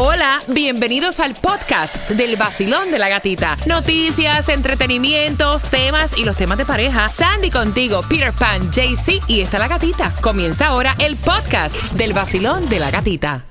Hola, 0.00 0.40
bienvenidos 0.46 1.18
al 1.18 1.34
podcast 1.34 2.08
del 2.10 2.36
vacilón 2.36 2.92
de 2.92 3.00
la 3.00 3.08
gatita. 3.08 3.56
Noticias, 3.66 4.48
entretenimientos, 4.48 5.64
temas 5.64 6.16
y 6.16 6.24
los 6.24 6.36
temas 6.36 6.56
de 6.56 6.64
pareja. 6.64 7.08
Sandy 7.08 7.50
contigo, 7.50 8.02
Peter 8.08 8.32
Pan, 8.32 8.70
JC 8.70 9.20
y 9.26 9.40
está 9.40 9.58
la 9.58 9.66
gatita. 9.66 10.14
Comienza 10.20 10.68
ahora 10.68 10.94
el 11.00 11.16
podcast 11.16 11.74
del 11.94 12.12
vacilón 12.12 12.68
de 12.68 12.78
la 12.78 12.92
gatita. 12.92 13.44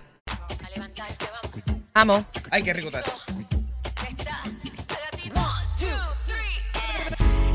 Amo. 1.94 2.26
Ay, 2.50 2.64
qué 2.64 2.72
rico 2.72 2.88
está 2.88 3.02
eso. 3.02 3.12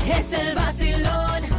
Es 0.07 0.33
el 0.33 0.53
vacilón 0.53 1.52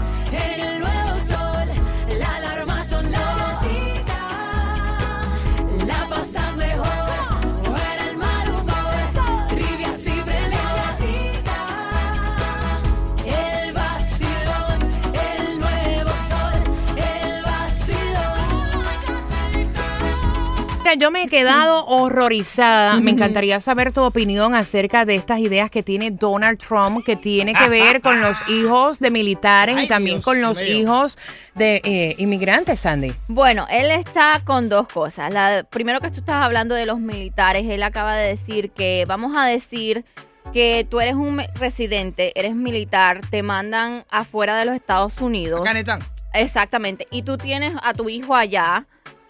Mira, 20.94 21.06
yo 21.06 21.10
me 21.10 21.24
he 21.24 21.28
quedado 21.28 21.84
horrorizada. 21.86 23.00
Me 23.00 23.10
encantaría 23.10 23.60
saber 23.62 23.92
tu 23.92 24.02
opinión 24.02 24.54
acerca 24.54 25.04
de 25.04 25.16
estas 25.16 25.40
ideas 25.40 25.70
que 25.70 25.82
tiene 25.82 26.10
Donald 26.10 26.58
Trump, 26.58 27.04
que 27.04 27.16
tiene 27.16 27.54
que 27.54 27.68
ver 27.68 28.00
con 28.00 28.20
los 28.20 28.38
hijos 28.48 28.98
de 28.98 29.10
militares 29.10 29.76
y 29.82 29.88
también 29.88 30.16
Dios 30.16 30.24
con 30.24 30.40
los 30.40 30.60
mío. 30.60 30.74
hijos 30.74 31.18
de 31.54 31.80
eh, 31.84 32.14
inmigrantes, 32.18 32.80
Sandy. 32.80 33.12
Bueno, 33.28 33.66
él 33.70 33.90
está 33.90 34.40
con 34.44 34.68
dos 34.68 34.88
cosas. 34.88 35.32
La, 35.32 35.64
primero 35.68 36.00
que 36.00 36.10
tú 36.10 36.20
estás 36.20 36.44
hablando 36.44 36.74
de 36.74 36.86
los 36.86 36.98
militares, 36.98 37.66
él 37.68 37.82
acaba 37.82 38.14
de 38.14 38.28
decir 38.28 38.70
que, 38.70 39.04
vamos 39.06 39.36
a 39.36 39.44
decir 39.44 40.04
que 40.52 40.86
tú 40.88 41.00
eres 41.00 41.14
un 41.14 41.42
residente, 41.54 42.38
eres 42.38 42.54
militar, 42.54 43.20
te 43.30 43.42
mandan 43.42 44.04
afuera 44.10 44.56
de 44.56 44.64
los 44.66 44.74
Estados 44.74 45.20
Unidos. 45.20 45.62
Canetán. 45.64 46.00
Exactamente. 46.32 47.06
Y 47.10 47.22
tú 47.22 47.36
tienes 47.36 47.72
a 47.82 47.94
tu 47.94 48.08
hijo 48.08 48.34
allá. 48.34 48.86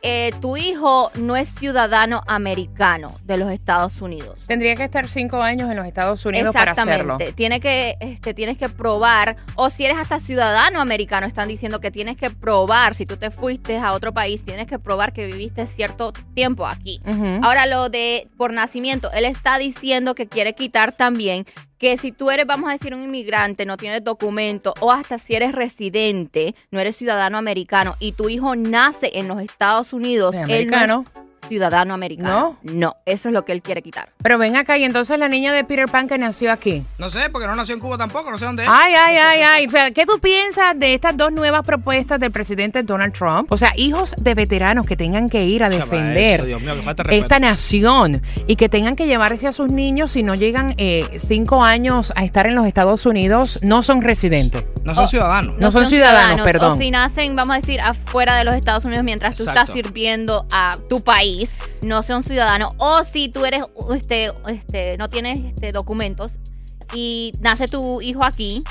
Eh, 0.06 0.33
tu 0.42 0.58
hijo 0.58 1.10
no 1.14 1.34
es 1.34 1.48
ciudadano 1.48 2.20
americano 2.27 3.14
de 3.24 3.38
los 3.38 3.50
Estados 3.50 4.02
Unidos. 4.02 4.38
Tendría 4.47 4.77
que 4.77 4.84
estar 4.84 5.08
cinco 5.08 5.38
años 5.38 5.70
en 5.70 5.77
los 5.77 5.86
Estados 5.86 6.27
Unidos 6.27 6.52
para 6.52 6.72
hacerlo. 6.72 6.92
Exactamente. 6.92 7.33
Tiene 7.33 7.58
que, 7.58 7.97
este, 8.00 8.34
tienes 8.34 8.58
que 8.58 8.69
probar, 8.69 9.36
o 9.55 9.70
si 9.70 9.86
eres 9.86 9.97
hasta 9.97 10.20
ciudadano 10.20 10.82
americano, 10.82 11.27
están 11.27 11.48
diciendo 11.48 11.80
que 11.80 11.91
tienes 11.91 12.19
que 12.19 12.28
probar, 12.28 12.94
si 12.94 13.06
tú 13.06 13.16
te 13.16 13.30
fuiste 13.30 13.78
a 13.78 13.92
otro 13.92 14.12
país, 14.12 14.44
tienes 14.44 14.66
que 14.66 14.78
probar 14.78 15.14
que 15.14 15.25
viviste 15.25 15.66
cierto 15.66 16.12
tiempo 16.34 16.66
aquí. 16.66 17.00
Ahora 17.42 17.64
lo 17.64 17.88
de 17.88 18.28
por 18.36 18.52
nacimiento, 18.52 19.10
él 19.12 19.25
está 19.25 19.56
diciendo 19.56 20.14
que 20.14 20.28
quiere 20.28 20.55
quitar 20.55 20.92
también 20.92 21.47
que 21.78 21.97
si 21.97 22.12
tú 22.12 22.30
eres, 22.30 22.47
vamos 22.47 22.69
a 22.69 22.72
decir, 22.72 22.94
un 22.94 23.03
inmigrante, 23.03 23.67
no 23.67 23.77
tienes 23.77 24.03
documento, 24.05 24.75
o 24.80 24.92
hasta 24.92 25.19
si 25.19 25.34
eres 25.34 25.53
residente, 25.53 26.55
no 26.70 26.81
eres 26.81 26.97
ciudadano 26.97 27.39
americano, 27.39 27.97
y 27.98 28.12
tu 28.12 28.28
hijo 28.28 28.56
nace 28.56 29.11
en 29.14 29.28
los 29.28 29.41
Estados 29.41 29.92
Unidos, 29.92 30.34
él 30.48 30.69
no 30.69 31.05
es 31.05 31.23
ciudadano 31.48 31.95
americano. 31.95 32.59
No, 32.62 32.97
eso 33.06 33.28
es 33.28 33.34
lo 33.34 33.45
que 33.45 33.53
él 33.53 33.62
quiere 33.62 33.83
quitar. 33.83 34.11
Pero 34.23 34.39
ven 34.39 34.56
acá, 34.56 34.78
y 34.78 34.84
entonces 34.84 35.19
la 35.19 35.28
niña 35.28 35.53
de 35.53 35.64
Peter 35.64 35.87
Pan 35.89 36.09
que 36.09 36.19
nació 36.19 36.53
aquí. 36.53 36.84
No 36.98 37.11
sé, 37.11 37.31
porque 37.31 37.47
no 37.47 37.55
nació 37.55 37.75
en 37.75 37.81
Cuba 37.81 37.97
tampoco, 37.98 38.31
no 38.31 38.39
sé 38.39 38.45
dónde 38.45 38.64
es. 38.64 38.69
Ay, 38.70 38.95
ay, 38.95 39.17
ay, 39.17 39.42
ay. 39.42 39.67
O 39.67 39.70
sea, 39.70 39.91
¿qué 39.91 40.06
tú 40.06 40.19
piensas 40.19 40.78
de 40.78 40.95
estas 40.95 41.17
dos 41.17 41.33
nuevas 41.33 41.65
propuestas 41.67 42.20
del 42.20 42.31
presidente 42.31 42.83
Donald 42.83 43.12
Trump? 43.12 43.50
O 43.53 43.56
sea, 43.56 43.72
hijos 43.77 44.15
de 44.20 44.34
veteranos 44.34 44.87
que 44.87 44.97
tengan 44.97 45.28
que 45.28 45.45
ir 45.45 45.62
a 45.62 45.69
defender 45.69 46.45
Dios 46.45 46.62
mío, 46.62 46.75
que 47.09 47.19
esta 47.19 47.39
nación 47.39 48.22
y 48.47 48.56
que 48.56 48.69
tengan 48.69 48.97
que 48.97 49.06
llevarse 49.06 49.47
a 49.47 49.53
sus 49.53 49.70
niños 49.70 50.12
si 50.12 50.22
no 50.22 50.34
llegan 50.34 50.75
eh, 50.78 51.05
cinco 51.19 51.62
años 51.62 52.12
a 52.17 52.25
estar 52.25 52.47
en 52.47 52.55
los 52.55 52.67
Estados 52.67 53.06
Unidos, 53.06 53.61
no 53.62 53.83
son 53.83 54.03
residentes. 54.03 54.65
No 54.84 54.95
son 54.95 55.09
ciudadanos. 55.09 55.56
No 55.59 55.71
son 55.71 55.87
ciudadanos, 55.87 56.41
perdón. 56.44 56.72
O 56.72 56.77
si 56.77 56.91
nacen, 56.91 57.34
vamos 57.34 57.56
a 57.56 57.60
decir, 57.60 57.81
afuera 57.81 58.37
de 58.37 58.44
los 58.44 58.54
Estados 58.54 58.84
Unidos 58.84 59.03
mientras 59.04 59.34
tú 59.34 59.44
Exacto. 59.44 59.60
estás 59.60 59.75
sirviendo 59.75 60.47
a 60.53 60.77
tu 60.88 61.03
país, 61.03 61.34
no 61.83 62.03
son 62.03 62.22
ciudadanos. 62.22 62.75
O 62.78 63.05
si 63.05 63.28
tú 63.28 63.45
eres, 63.45 63.62
este, 63.95 64.33
este, 64.49 64.97
no 64.99 65.09
tienes 65.11 65.39
este, 65.41 65.72
documentos 65.72 66.33
y 66.95 67.33
nace 67.41 67.69
tu 67.69 68.00
hijo 68.00 68.25
aquí, 68.25 68.62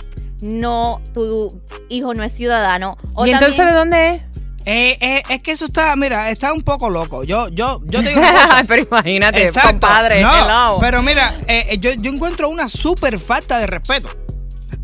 no, 0.41 1.01
tu 1.13 1.61
hijo 1.89 2.13
no 2.13 2.23
es 2.23 2.31
ciudadano. 2.33 2.97
O 3.15 3.25
¿Y 3.25 3.31
entonces 3.31 3.57
también- 3.57 3.73
de 3.73 3.79
dónde 3.79 4.09
es? 4.09 4.21
Eh, 4.65 4.95
eh, 5.01 5.23
es 5.27 5.41
que 5.43 5.51
eso 5.51 5.65
está, 5.65 5.93
mira, 5.97 6.29
está 6.29 6.53
un 6.53 6.61
poco 6.61 6.89
loco. 6.89 7.23
Yo, 7.25 7.49
yo, 7.49 7.81
yo 7.83 8.01
te 8.01 8.07
digo 8.09 8.21
una 8.21 8.31
cosa. 8.47 8.63
Pero 8.65 8.83
imagínate, 8.83 9.43
Exacto. 9.43 9.71
compadre. 9.71 10.21
No, 10.21 10.77
pero 10.79 11.01
mira, 11.01 11.35
eh, 11.47 11.65
eh, 11.71 11.77
yo, 11.79 11.91
yo 11.91 12.09
encuentro 12.11 12.47
una 12.49 12.69
súper 12.69 13.19
falta 13.19 13.59
de 13.59 13.67
respeto 13.67 14.09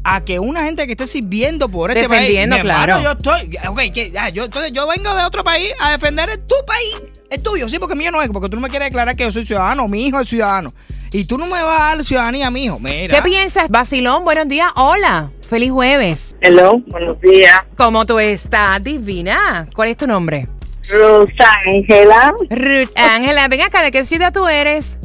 a 0.04 0.24
que 0.24 0.40
una 0.40 0.64
gente 0.64 0.86
que 0.86 0.94
esté 0.94 1.08
sirviendo 1.08 1.70
por 1.70 1.92
este 1.92 2.04
Defendiendo, 2.04 2.56
país. 2.56 2.66
hermano, 2.66 2.86
claro. 2.86 3.04
yo 3.04 3.12
estoy. 3.12 3.58
Ok, 3.68 3.94
que, 3.94 4.12
yo, 4.34 4.46
entonces 4.46 4.72
yo 4.72 4.88
vengo 4.88 5.14
de 5.16 5.24
otro 5.24 5.44
país 5.44 5.72
a 5.80 5.92
defender 5.92 6.30
el- 6.30 6.40
tu 6.40 6.56
país. 6.66 7.12
El 7.30 7.42
tuyo, 7.42 7.68
sí, 7.70 7.78
porque 7.80 7.96
mío 7.96 8.12
no 8.12 8.22
es. 8.22 8.30
Porque 8.30 8.50
tú 8.50 8.56
no 8.56 8.62
me 8.62 8.70
quieres 8.70 8.88
declarar 8.88 9.16
que 9.16 9.24
yo 9.24 9.32
soy 9.32 9.46
ciudadano, 9.46 9.88
mi 9.88 10.06
hijo 10.08 10.20
es 10.20 10.28
ciudadano. 10.30 10.74
Y 11.12 11.26
tú 11.26 11.38
no 11.40 11.46
me 11.48 11.62
vas 11.64 11.82
a 11.82 11.96
dar 11.96 12.06
ciudadanía 12.06 12.48
a 12.48 12.52
mi 12.52 12.66
hijo. 12.66 12.78
Mira. 12.80 13.16
¿Qué 13.16 13.22
piensas? 13.24 13.68
Basilón, 13.70 14.24
buenos 14.24 14.48
días. 14.48 14.72
Hola. 14.76 15.32
Feliz 15.50 15.72
jueves. 15.72 16.36
Hello, 16.42 16.80
buenos 16.88 17.20
días. 17.22 17.64
¿Cómo 17.76 18.06
tú 18.06 18.20
estás? 18.20 18.84
Divina. 18.84 19.68
¿Cuál 19.74 19.90
es 19.90 19.98
tu 19.98 20.06
nombre? 20.06 20.48
Rosángela, 20.88 22.34
Ruth 22.50 22.90
Ángela, 22.96 23.48
ven 23.48 23.62
acá, 23.62 23.82
¿de 23.82 23.92
qué 23.92 24.06
ciudad 24.06 24.32
tú 24.32 24.48
eres? 24.48 24.99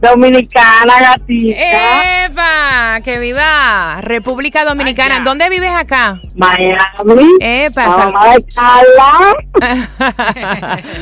Dominicana 0.00 1.00
gatita, 1.00 2.24
¡Eva! 2.26 3.00
¡Que 3.02 3.18
viva! 3.18 4.00
República 4.02 4.64
Dominicana. 4.64 5.16
Allá. 5.16 5.24
¿Dónde 5.24 5.50
vives 5.50 5.70
acá? 5.70 6.20
Miami, 6.34 7.36
¡Epa! 7.40 7.82
la 7.82 7.96
mamá 7.96 8.34
de 8.34 8.44
Carla. 8.54 9.34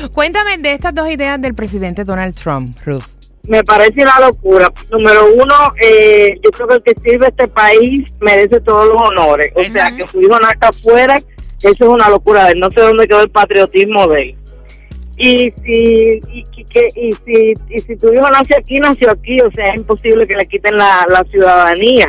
Cuéntame 0.12 0.58
de 0.58 0.72
estas 0.72 0.94
dos 0.94 1.08
ideas 1.08 1.40
del 1.40 1.54
presidente 1.54 2.04
Donald 2.04 2.34
Trump, 2.34 2.74
Ruth. 2.84 3.04
Me 3.48 3.62
parece 3.62 4.02
una 4.02 4.18
locura. 4.20 4.72
Número 4.90 5.26
uno, 5.34 5.54
eh, 5.80 6.38
yo 6.42 6.50
creo 6.50 6.66
que 6.68 6.74
el 6.74 6.82
que 6.82 6.94
sirve 7.02 7.26
a 7.26 7.28
este 7.28 7.48
país 7.48 8.10
merece 8.20 8.60
todos 8.60 8.86
los 8.86 8.96
honores. 8.96 9.52
O 9.54 9.62
sea, 9.64 9.94
que 9.94 10.06
su 10.06 10.20
hijo 10.22 10.38
nazca 10.40 10.68
afuera, 10.68 11.18
eso 11.58 11.84
es 11.84 11.88
una 11.88 12.08
locura 12.08 12.46
de 12.46 12.52
él. 12.52 12.60
No 12.60 12.70
sé 12.70 12.80
dónde 12.80 13.06
quedó 13.06 13.20
el 13.20 13.30
patriotismo 13.30 14.06
de 14.08 14.22
él. 14.22 14.36
Y 15.16 15.52
si, 15.64 16.20
y, 16.32 16.42
y 16.56 16.64
que- 16.64 16.88
y 16.96 17.10
si, 17.24 17.54
y 17.70 17.78
si 17.78 17.96
tu 17.96 18.12
hijo 18.12 18.28
nació 18.30 18.56
aquí, 18.58 18.78
nació 18.80 19.10
aquí. 19.12 19.40
O 19.40 19.50
sea, 19.52 19.66
es 19.72 19.76
imposible 19.80 20.26
que 20.26 20.34
le 20.36 20.46
quiten 20.46 20.76
la, 20.76 21.06
la 21.08 21.22
ciudadanía. 21.24 22.06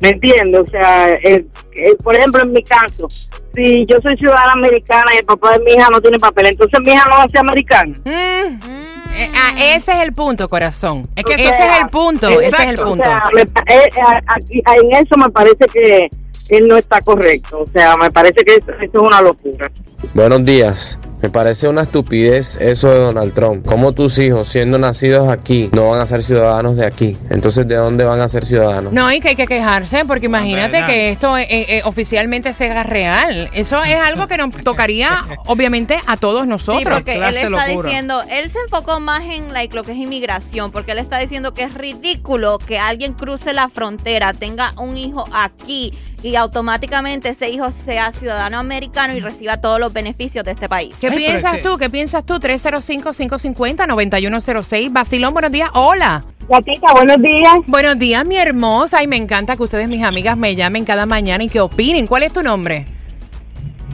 ¿Me 0.00 0.10
entiendes? 0.10 0.60
O 0.60 0.66
sea, 0.66 1.10
eh, 1.14 1.44
eh, 1.76 1.94
por 2.02 2.14
ejemplo, 2.16 2.42
en 2.42 2.52
mi 2.52 2.62
caso, 2.64 3.06
si 3.54 3.84
yo 3.86 3.96
soy 4.02 4.16
ciudadana 4.16 4.52
americana 4.52 5.14
y 5.14 5.18
el 5.18 5.24
papá 5.24 5.52
de 5.52 5.60
mi 5.64 5.72
hija 5.72 5.88
no 5.92 6.00
tiene 6.00 6.18
papel, 6.18 6.46
entonces 6.46 6.80
mi 6.84 6.90
hija 6.92 7.04
no 7.08 7.16
va 7.16 7.22
a 7.22 7.28
ser 7.28 7.38
americana. 7.40 7.94
Mm, 8.04 8.10
eh, 8.10 9.30
ah, 9.34 9.52
ese 9.76 9.92
es 9.92 9.98
el 10.02 10.12
punto, 10.12 10.48
corazón. 10.48 11.02
Es 11.14 11.24
que 11.24 11.34
ese 11.34 11.48
es 11.50 11.80
el 11.80 11.88
punto, 11.88 12.28
ese 12.30 12.46
es 12.48 12.58
el. 12.58 12.80
O 12.80 12.84
punto. 12.84 13.04
sea, 13.04 13.22
me 13.32 13.42
eh, 13.42 13.46
eh, 13.66 13.88
aquí- 14.26 14.62
en 14.66 14.92
eso 14.92 15.16
me 15.16 15.30
parece 15.30 15.66
que 15.72 16.08
él 16.48 16.66
no 16.66 16.76
está 16.76 17.00
correcto. 17.00 17.60
O 17.60 17.66
sea, 17.66 17.96
me 17.96 18.10
parece 18.10 18.44
que 18.44 18.54
eso, 18.56 18.72
eso 18.72 18.82
es 18.82 18.94
una 18.94 19.22
locura. 19.22 19.70
Buenos 20.14 20.44
días. 20.44 20.98
Me 21.22 21.30
parece 21.30 21.68
una 21.68 21.82
estupidez 21.82 22.56
eso 22.60 22.88
de 22.90 22.98
Donald 22.98 23.32
Trump. 23.32 23.64
¿Cómo 23.64 23.92
tus 23.92 24.18
hijos, 24.18 24.48
siendo 24.48 24.76
nacidos 24.76 25.28
aquí, 25.28 25.70
no 25.72 25.90
van 25.90 26.00
a 26.00 26.06
ser 26.08 26.24
ciudadanos 26.24 26.76
de 26.76 26.84
aquí? 26.84 27.16
Entonces, 27.30 27.66
¿de 27.68 27.76
dónde 27.76 28.02
van 28.04 28.20
a 28.20 28.26
ser 28.28 28.44
ciudadanos? 28.44 28.92
No, 28.92 29.10
y 29.12 29.20
que 29.20 29.28
hay 29.28 29.36
que 29.36 29.46
quejarse, 29.46 30.04
porque 30.04 30.26
imagínate 30.26 30.82
que 30.84 31.10
esto 31.10 31.38
eh, 31.38 31.46
eh, 31.48 31.82
oficialmente 31.84 32.52
se 32.52 32.68
haga 32.68 32.82
real. 32.82 33.48
Eso 33.54 33.82
es 33.84 33.94
algo 33.94 34.26
que 34.26 34.36
nos 34.36 34.50
tocaría, 34.64 35.22
obviamente, 35.46 35.96
a 36.06 36.16
todos 36.16 36.42
Sí, 36.42 36.48
nosotros. 36.48 36.92
porque 36.92 37.14
él 37.14 37.22
está 37.22 37.48
locura. 37.50 37.66
diciendo, 37.66 38.22
él 38.28 38.50
se 38.50 38.58
enfocó 38.58 38.98
más 38.98 39.22
en 39.22 39.52
like, 39.52 39.76
lo 39.76 39.84
que 39.84 39.92
es 39.92 39.98
inmigración, 39.98 40.72
porque 40.72 40.90
él 40.90 40.98
está 40.98 41.18
diciendo 41.18 41.54
que 41.54 41.62
es 41.62 41.74
ridículo 41.74 42.58
que 42.58 42.80
alguien 42.80 43.12
cruce 43.12 43.52
la 43.52 43.68
frontera, 43.68 44.32
tenga 44.32 44.72
un 44.76 44.96
hijo 44.96 45.24
aquí 45.32 45.92
y 46.22 46.36
automáticamente 46.36 47.30
ese 47.30 47.50
hijo 47.50 47.70
sea 47.84 48.12
ciudadano 48.12 48.58
americano 48.58 49.14
y 49.14 49.20
reciba 49.20 49.56
todos 49.60 49.80
los 49.80 49.92
beneficios 49.92 50.44
de 50.44 50.52
este 50.52 50.68
país. 50.68 50.94
¿Qué 51.00 51.08
Ay, 51.08 51.16
piensas 51.16 51.54
es 51.54 51.62
que- 51.62 51.68
tú? 51.68 51.78
¿Qué 51.78 51.90
piensas 51.90 52.24
tú? 52.24 52.38
305-550-9106. 52.38 54.92
Basilón, 54.92 55.32
buenos 55.32 55.50
días. 55.52 55.70
Hola. 55.74 56.24
Gatita, 56.48 56.92
buenos 56.92 57.22
días. 57.22 57.54
Buenos 57.66 57.98
días, 57.98 58.24
mi 58.26 58.36
hermosa. 58.36 59.02
Y 59.02 59.06
me 59.06 59.16
encanta 59.16 59.56
que 59.56 59.62
ustedes, 59.62 59.88
mis 59.88 60.02
amigas, 60.04 60.36
me 60.36 60.54
llamen 60.54 60.84
cada 60.84 61.06
mañana 61.06 61.44
y 61.44 61.48
que 61.48 61.60
opinen. 61.60 62.06
¿Cuál 62.06 62.24
es 62.24 62.32
tu 62.32 62.42
nombre? 62.42 62.86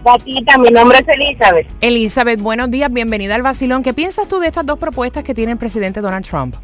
Gatita, 0.05 0.59
mi 0.59 0.71
nombre 0.71 0.99
es 0.99 1.09
Elizabeth. 1.09 1.67
Elizabeth, 1.81 2.41
buenos 2.41 2.71
días. 2.71 2.91
Bienvenida 2.93 3.35
al 3.35 3.43
Basilón. 3.43 3.83
¿Qué 3.83 3.93
piensas 3.95 4.29
tú 4.29 4.39
de 4.39 4.47
estas 4.49 4.65
dos 4.65 4.79
propuestas 4.79 5.25
que 5.25 5.35
tiene 5.35 5.53
el 5.53 5.59
presidente 5.59 6.01
Donald 6.01 6.25
Trump? 6.27 6.55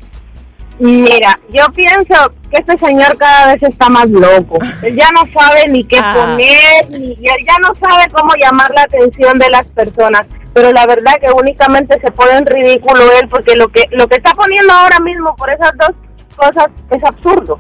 Mira, 0.79 1.39
yo 1.51 1.65
pienso 1.73 2.33
que 2.51 2.59
este 2.59 2.77
señor 2.79 3.17
cada 3.17 3.53
vez 3.53 3.63
está 3.63 3.89
más 3.89 4.09
loco. 4.09 4.59
Él 4.83 4.97
ya 4.97 5.09
no 5.13 5.21
sabe 5.33 5.69
ni 5.69 5.85
qué 5.85 5.99
Ah. 6.03 6.15
poner, 6.15 6.91
ni 6.91 7.13
él 7.13 7.47
ya 7.47 7.59
no 7.61 7.75
sabe 7.77 8.05
cómo 8.13 8.35
llamar 8.35 8.71
la 8.75 8.83
atención 8.83 9.39
de 9.39 9.51
las 9.51 9.67
personas. 9.69 10.27
pero 10.53 10.71
la 10.71 10.87
verdad 10.87 11.15
que 11.21 11.29
únicamente 11.33 11.99
se 12.01 12.13
pone 12.13 12.31
en 12.39 12.47
ridículo 12.47 13.03
él 13.21 13.29
porque 13.29 13.57
lo 13.57 13.67
que 13.73 13.89
lo 13.91 14.07
que 14.07 14.15
está 14.15 14.33
poniendo 14.35 14.73
ahora 14.73 15.01
mismo 15.01 15.35
por 15.35 15.51
esas 15.51 15.73
dos 15.77 15.91
cosas 16.37 16.69
es 16.91 17.03
absurdo. 17.03 17.59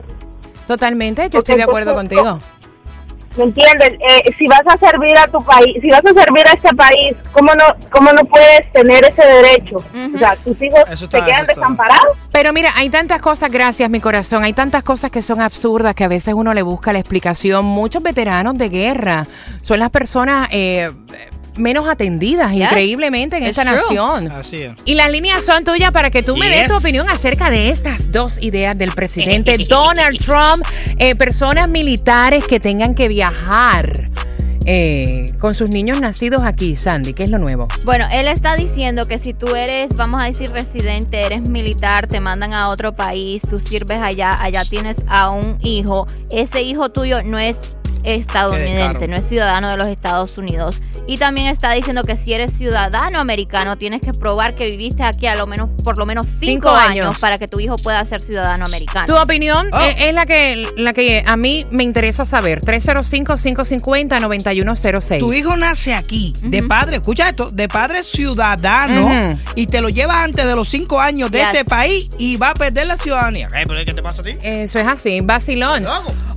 Totalmente, 0.68 1.28
yo 1.28 1.40
estoy 1.40 1.56
de 1.56 1.64
acuerdo 1.64 1.92
contigo. 1.94 2.38
¿Me 3.36 3.44
entiendes? 3.44 3.94
Eh, 3.94 4.32
si 4.38 4.46
vas 4.46 4.62
a 4.66 4.78
servir 4.78 5.16
a 5.18 5.26
tu 5.26 5.42
país, 5.44 5.76
si 5.80 5.88
vas 5.90 6.02
a 6.04 6.12
servir 6.22 6.46
a 6.46 6.52
este 6.52 6.74
país, 6.76 7.16
¿cómo 7.32 7.52
no 7.54 7.64
cómo 7.90 8.12
no 8.12 8.24
puedes 8.24 8.70
tener 8.72 9.04
ese 9.04 9.22
derecho? 9.26 9.78
O 10.14 10.18
sea, 10.18 10.36
tus 10.36 10.60
hijos 10.62 10.80
Eso 10.90 11.06
está- 11.06 11.18
te 11.24 11.30
quedan 11.32 11.46
desamparados. 11.46 12.16
Pero 12.30 12.52
mira, 12.52 12.70
hay 12.76 12.90
tantas 12.90 13.20
cosas, 13.20 13.50
gracias 13.50 13.90
mi 13.90 14.00
corazón, 14.00 14.44
hay 14.44 14.52
tantas 14.52 14.84
cosas 14.84 15.10
que 15.10 15.20
son 15.22 15.40
absurdas 15.40 15.94
que 15.94 16.04
a 16.04 16.08
veces 16.08 16.34
uno 16.34 16.54
le 16.54 16.62
busca 16.62 16.92
la 16.92 17.00
explicación. 17.00 17.64
Muchos 17.64 18.02
veteranos 18.02 18.56
de 18.56 18.68
guerra 18.68 19.26
son 19.62 19.80
las 19.80 19.90
personas 19.90 20.48
eh, 20.52 20.90
menos 21.56 21.86
atendidas 21.88 22.52
Yes. 22.52 22.62
increíblemente 22.64 23.36
en 23.36 23.44
It's 23.44 23.56
esta 23.58 23.64
true. 23.70 23.76
nación. 23.96 24.32
Así 24.32 24.62
es. 24.62 24.72
Y 24.84 24.94
las 24.94 25.10
líneas 25.10 25.44
son 25.44 25.64
tuyas 25.64 25.90
para 25.92 26.10
que 26.10 26.22
tú 26.22 26.36
me 26.36 26.48
des 26.48 26.66
tu 26.70 26.76
opinión 26.76 27.08
acerca 27.08 27.50
de 27.50 27.68
estas 27.68 28.10
dos 28.10 28.38
ideas 28.42 28.76
del 28.76 28.92
presidente 28.92 29.56
Donald 29.68 30.18
Trump. 30.18 30.64
Eh, 30.98 31.14
personas 31.14 31.68
militares 31.68 32.44
que 32.46 32.60
tengan 32.60 32.94
que 32.94 33.08
viajar 33.08 34.10
eh, 34.66 35.26
con 35.40 35.54
sus 35.54 35.68
niños 35.70 36.00
nacidos 36.00 36.42
aquí, 36.42 36.74
Sandy, 36.74 37.12
¿qué 37.12 37.24
es 37.24 37.30
lo 37.30 37.38
nuevo? 37.38 37.68
Bueno, 37.84 38.06
él 38.10 38.28
está 38.28 38.56
diciendo 38.56 39.06
que 39.06 39.18
si 39.18 39.34
tú 39.34 39.54
eres, 39.54 39.94
vamos 39.94 40.22
a 40.22 40.24
decir, 40.24 40.50
residente, 40.50 41.20
eres 41.20 41.48
militar, 41.50 42.06
te 42.06 42.18
mandan 42.18 42.54
a 42.54 42.70
otro 42.70 42.92
país, 42.96 43.42
tú 43.42 43.60
sirves 43.60 44.00
allá, 44.00 44.30
allá 44.42 44.64
tienes 44.64 44.96
a 45.06 45.28
un 45.30 45.58
hijo, 45.60 46.06
ese 46.32 46.62
hijo 46.62 46.88
tuyo 46.90 47.22
no 47.24 47.38
es 47.38 47.76
estadounidense, 48.04 49.08
no 49.08 49.16
es 49.16 49.28
ciudadano 49.28 49.68
de 49.70 49.76
los 49.76 49.88
Estados 49.88 50.38
Unidos. 50.38 50.80
Y 51.06 51.18
también 51.18 51.48
está 51.48 51.70
diciendo 51.72 52.02
que 52.04 52.16
si 52.16 52.32
eres 52.32 52.52
ciudadano 52.56 53.18
americano, 53.18 53.76
tienes 53.76 54.00
que 54.00 54.14
probar 54.14 54.54
que 54.54 54.64
viviste 54.66 55.02
aquí 55.02 55.26
a 55.26 55.34
lo 55.34 55.46
menos, 55.46 55.68
por 55.82 55.98
lo 55.98 56.06
menos 56.06 56.26
cinco, 56.26 56.44
Cinco 56.46 56.70
años. 56.70 57.06
años. 57.08 57.18
para 57.20 57.36
que 57.38 57.46
tu 57.48 57.60
hijo 57.60 57.76
pueda 57.76 58.02
ser 58.06 58.22
ciudadano 58.22 58.64
americano. 58.64 59.06
Tu 59.06 59.14
opinión 59.20 59.68
Oh. 59.72 59.80
eh, 59.80 59.96
es 60.08 60.14
la 60.14 60.24
que, 60.24 60.66
la 60.76 60.92
que 60.94 61.22
a 61.26 61.36
mí 61.36 61.66
me 61.70 61.82
interesa 61.84 62.24
saber. 62.24 62.62
305-550-9106. 62.62 65.18
Tu 65.18 65.32
hijo 65.32 65.56
nace 65.56 65.94
aquí, 65.94 66.34
de 66.42 66.62
padre, 66.62 66.96
escucha 66.96 67.28
esto, 67.28 67.50
de 67.50 67.68
padre 67.68 68.02
ciudadano, 68.02 69.38
y 69.54 69.66
te 69.66 69.80
lo 69.80 69.88
llevas 69.88 70.16
antes 70.24 70.44
de 70.46 70.54
los 70.56 70.68
cinco 70.68 71.00
años 71.00 71.30
de 71.30 71.38
Yes. 71.38 71.46
este 71.52 71.64
país 71.64 72.08
y 72.18 72.36
va 72.36 72.50
a 72.50 72.54
perder 72.54 72.86
la 72.86 72.96
ciudadanía. 72.96 73.48
Eh, 73.48 73.64
pero 73.66 73.84
¿Qué 73.84 73.92
te 73.92 74.02
pasa 74.02 74.22
a 74.22 74.24
ti? 74.24 74.30
Eso 74.42 74.78
es 74.78 74.86
así, 74.86 75.20
vacilón. 75.22 75.84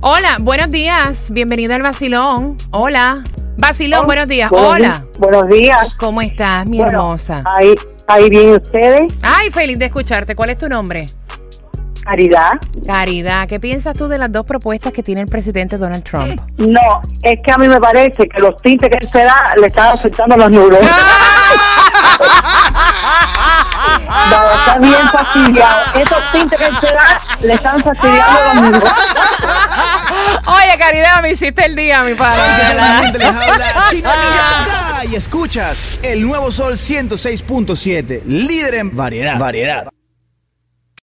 Hola, 0.00 0.36
buenos 0.40 0.70
días. 0.70 1.30
Bienvenida 1.58 1.74
al 1.74 1.82
vacilón. 1.82 2.56
Hola. 2.70 3.24
Vacilón, 3.56 4.06
buenos 4.06 4.28
días. 4.28 4.48
Buenos 4.48 4.74
Hola. 4.74 5.04
Buenos 5.18 5.48
días. 5.48 5.92
¿Cómo 5.98 6.22
estás, 6.22 6.64
mi 6.66 6.76
Bueno, 6.76 6.92
hermosa? 6.92 7.42
Ahí, 7.56 7.74
ahí 8.06 8.30
bien 8.30 8.50
ustedes. 8.50 9.12
Ay, 9.24 9.50
feliz 9.50 9.76
de 9.76 9.86
escucharte. 9.86 10.36
¿Cuál 10.36 10.50
es 10.50 10.58
tu 10.58 10.68
nombre? 10.68 11.06
Caridad. 12.04 12.52
Caridad. 12.86 13.48
¿Qué 13.48 13.58
piensas 13.58 13.96
tú 13.96 14.06
de 14.06 14.18
las 14.18 14.30
dos 14.30 14.46
propuestas 14.46 14.92
que 14.92 15.02
tiene 15.02 15.22
el 15.22 15.26
presidente 15.26 15.78
Donald 15.78 16.04
Trump? 16.04 16.40
No, 16.58 17.02
es 17.24 17.40
que 17.44 17.50
a 17.50 17.58
mí 17.58 17.66
me 17.66 17.80
parece 17.80 18.28
que 18.28 18.40
los 18.40 18.54
tintes 18.62 18.88
que 18.88 18.98
él 19.00 19.08
se 19.10 19.24
da 19.24 19.52
le 19.60 19.66
están 19.66 19.88
afectando 19.88 20.36
a 20.36 20.38
los 20.38 20.50
neuronas. 20.52 20.88
No, 24.30 24.50
está 24.50 24.78
bien 24.80 25.08
fastidiado. 25.10 25.94
Esos 25.94 26.32
tintes 26.32 26.58
que 26.58 26.86
se 26.86 26.92
da 26.92 27.20
le 27.40 27.54
están 27.54 27.82
fastidiando 27.82 28.38
a 28.38 28.54
los 28.54 28.62
neuronas. 28.62 28.94
Oye, 30.46 30.78
Caridad, 30.78 31.22
me 31.22 31.30
hiciste 31.30 31.64
el 31.64 31.76
día, 31.76 32.02
mi 32.02 32.14
padre. 32.14 32.42
Literalmente 32.64 33.18
les 33.18 33.28
habla 33.28 33.84
Chino 33.90 34.10
Miranda 34.10 35.04
y 35.10 35.14
escuchas 35.16 36.00
el 36.02 36.26
nuevo 36.26 36.50
Sol 36.50 36.74
106.7, 36.74 38.24
líder 38.24 38.74
en 38.74 38.96
variedad. 38.96 39.38
Variedad. 39.38 39.88